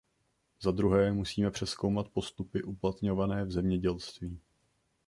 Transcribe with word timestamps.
Zadruhé, 0.61 1.11
musíme 1.11 1.51
přezkoumat 1.51 2.07
postupy 2.09 2.63
uplatňované 2.63 3.45
v 3.45 3.51
zemědělství. 3.51 4.39